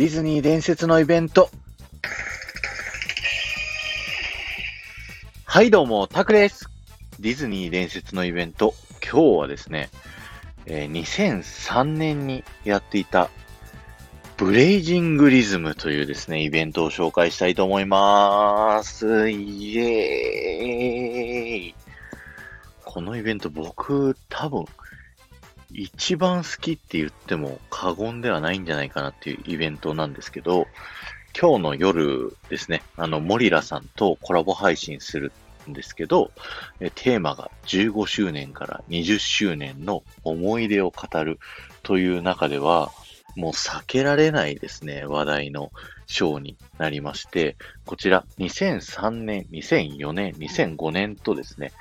[0.00, 1.50] ディズニー伝説のイベント。
[5.44, 6.70] はい、どうも、タクです。
[7.18, 8.72] ディズニー伝説のイベント。
[9.02, 9.90] 今日はですね、
[10.64, 13.28] えー2003年にやっていた、
[14.38, 19.28] ブレイジングリズムというですね、イベントを紹介したいと思います。
[19.28, 21.74] イエーイ
[22.86, 24.64] このイベント僕多分
[25.72, 30.66] 一番好きって言っても過言ではないんじゃないかなっていうイベントなんですけど、
[31.38, 35.32] 今日の夜ですね、あの、モリラさんとコラボ配信する
[35.68, 36.32] んですけど、
[36.96, 41.38] テーマが15周年から20周年の思い出を語る
[41.82, 42.90] という中では、
[43.36, 45.70] もう避けられないですね、話題の
[46.06, 51.72] ショーになりまして、こちら2003年、2004年、2005年とですね、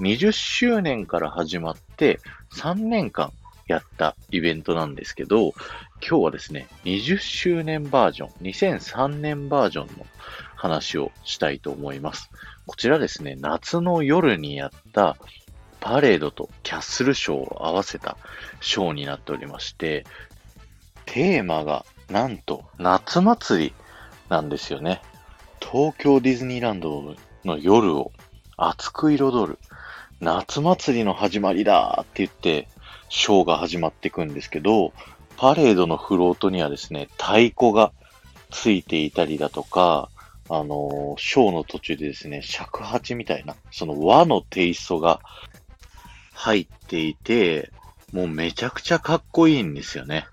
[0.00, 2.20] 20周年から始まって
[2.52, 3.32] 3年間
[3.68, 5.52] やったイベントなんですけど、
[6.00, 10.06] 今日はですね、20周年バージョン、2003年バージョンの
[10.56, 12.30] 話をしたいと思います。
[12.66, 15.16] こちらですね、夏の夜にやった
[15.80, 18.16] パレードとキャッスルショーを合わせた
[18.60, 20.04] ショーになっておりまして、
[21.04, 23.72] テーマがなんと夏祭り
[24.28, 25.02] なんですよね。
[25.60, 28.12] 東京ディズニーランドの夜を
[28.56, 29.58] 熱く彩る
[30.20, 32.66] 夏祭りの始まりだって言って、
[33.08, 34.92] ショーが始まっていくんですけど、
[35.36, 37.92] パレードのフロートにはですね、太鼓が
[38.50, 40.10] ついていたりだとか、
[40.50, 45.20] あのショーの途中でですね、尺八みたいな、その和のテイストが
[46.32, 47.70] 入っていて、
[48.12, 50.26] もうめちゃくちゃかっこいいんですよね。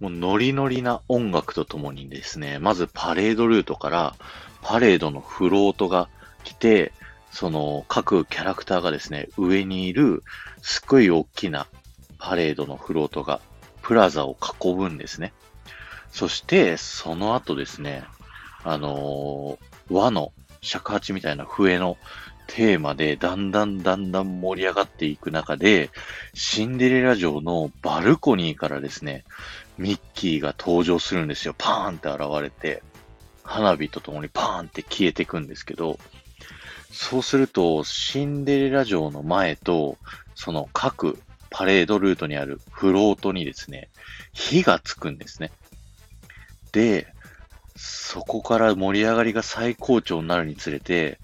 [0.00, 4.14] もうノリノリな音楽とともにですね、まずパレードルートから
[4.60, 6.08] パレードのフロートが
[6.42, 6.92] 来て、
[7.34, 10.22] その各キャラクターがですね、上にいる
[10.62, 11.66] すっごい大きな
[12.18, 13.40] パレードのフロートが
[13.82, 15.32] プラザを囲むんですね。
[16.12, 18.04] そして、その後ですね、
[18.62, 21.98] あのー和の尺八みたいな笛の
[22.46, 25.90] テーマでだんだんだんだん盛り上がっていく中で、
[26.34, 29.24] シンデレラ城のバルコニーからですね、
[29.76, 31.54] ミッキーが登場するんですよ。
[31.58, 32.82] パーンって現れて、
[33.42, 35.98] 花火とともにパーンって消えていくんですけど、
[36.94, 39.98] そうすると、シンデレラ城の前と、
[40.36, 41.18] その各
[41.50, 43.88] パレードルートにあるフロートにですね、
[44.32, 45.50] 火がつくんですね。
[46.70, 47.08] で、
[47.76, 51.18] そこから盛り上がりが最高潮になるにつれて、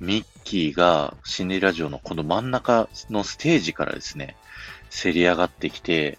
[0.00, 4.36] ミッキーがシンデレラ城のこの真ん中のステージからですね、
[4.90, 6.18] せり上がってきて、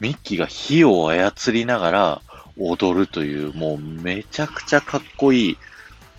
[0.00, 2.22] ミッキーが火を操りながら
[2.58, 5.58] 踊るという、もうめちゃくちゃかっこいい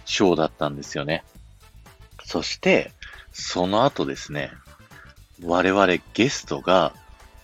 [0.05, 1.25] ショーだったんですよね。
[2.25, 2.91] そして、
[3.31, 4.51] その後ですね、
[5.43, 6.93] 我々ゲストが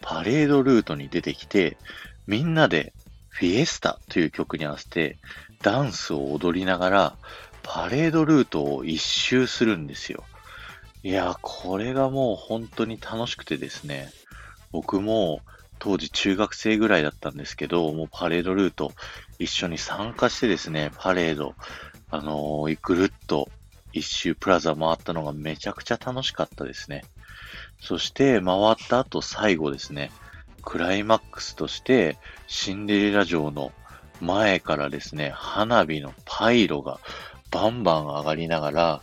[0.02, 1.78] パレードルートに出てきて、
[2.28, 2.94] みんなで
[3.30, 5.18] フィエスタという曲に合わせて
[5.62, 7.16] ダンスを踊りながら
[7.64, 10.24] パレードルートを一周するんですよ。
[11.04, 14.12] いや、これがもう本当に楽しくてですね、
[14.72, 15.42] 僕も
[15.80, 18.92] 当時中学生ぐらいだったんですけど、もうパレードルート
[19.40, 21.56] 一緒に参加してですね、パレード、
[22.12, 23.50] あのーぐるっと
[23.94, 27.04] 一周プラザ回ったのがめちゃくちゃ楽しかったですね。
[27.82, 30.12] そして回った後最後ですね、
[30.64, 32.18] クライマックスとして
[32.48, 33.72] シンデレラ城の
[34.22, 37.00] 前からですね、花火のパイロが
[37.52, 39.02] バンバン上がりながら、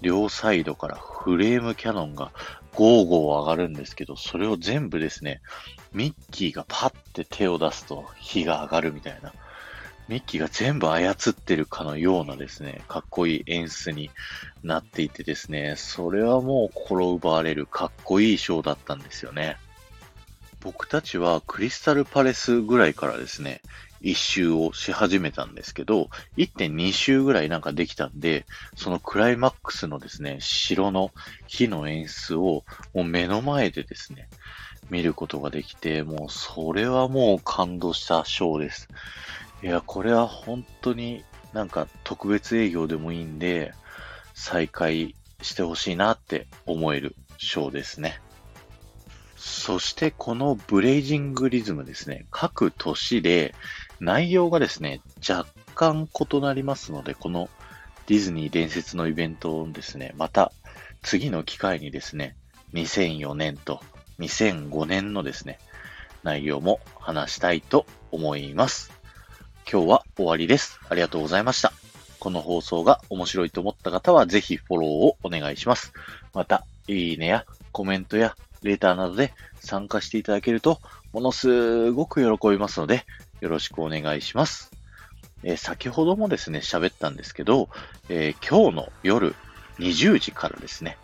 [0.00, 2.32] 両サイドからフレームキャノンが
[2.74, 5.40] ゴーゴー上がるんですけど、それを全部ですね、
[5.92, 9.32] ミッキーがパッて手を出すと火が上がるみたいな、
[10.08, 14.10] ミッキーが全部操ってるかのようなですね、かっこいい演出に
[14.62, 19.56] なっていてですね、それはもう心奪われるかっこいいショーだったんですよね。
[20.60, 23.60] 僕たちはクリスタルパレスぐらいからですね、
[24.04, 28.44] 一周をし始めたんですけど、1.2周ぐらいなんかできたんで、
[28.76, 31.10] そのクライマックスのですね、城の
[31.46, 34.28] 火の演出をもう目の前でですね、
[34.90, 38.88] 見ることができて、もうそれはもう感動したショーです。
[39.64, 41.24] いや、これは本当に
[41.54, 43.72] なんか特別営業でもいいんで、
[44.34, 48.20] 再開してほしいなって思えるショーですね。
[49.38, 53.54] そしてこのブレイジングリズムですね、各年で
[54.00, 57.48] 内容がですね、若干異なりますので、この
[58.06, 60.52] ディズニー伝説のイベントをですね、また
[61.00, 62.36] 次の機会にですね、
[62.74, 63.80] 2004年と
[64.18, 65.58] 2005年のですね、
[66.22, 69.03] 内容も話したいと思います。
[69.70, 70.78] 今日は終わりです。
[70.90, 71.72] ありがとうございました。
[72.20, 75.94] この放送が面白いと思った方はぜひフォローをお願いします。
[76.34, 80.80] また、いいねやコメントやレターなどで参加していただけると
[81.12, 83.06] ものすごく喜びますので、
[83.40, 84.70] よろしくお願いします。
[85.42, 87.70] えー、先ほどもですね、喋ったんですけど、
[88.10, 89.34] えー、今日の夜
[89.78, 90.98] 20時からですね、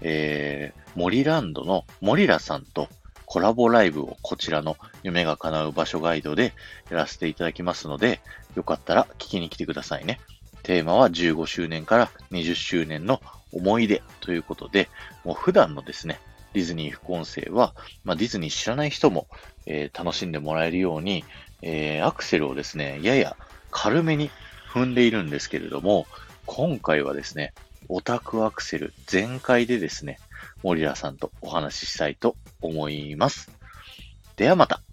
[0.00, 2.88] えー、森ランドの森ラさんと
[3.26, 6.54] コラボライブをこちらの夢が叶う場所ガイドで
[6.90, 8.20] やらせていただきますので、
[8.54, 10.20] よかったら聞きに来てくださいね。
[10.62, 13.20] テーマは15周年から20周年の
[13.52, 14.88] 思い出ということで、
[15.24, 16.20] もう普段のですね、
[16.54, 17.74] ディズニー副音声は、
[18.04, 19.26] まあ、ディズニー知らない人も、
[19.66, 21.24] えー、楽しんでもらえるように、
[21.62, 23.36] えー、アクセルをですね、やや
[23.70, 24.30] 軽めに
[24.72, 26.06] 踏んでいるんですけれども、
[26.46, 27.52] 今回はですね、
[27.88, 30.18] オタクアクセル全開でですね、
[30.66, 33.52] 森田さんとお話ししたいと思います。
[34.34, 34.85] ではまた。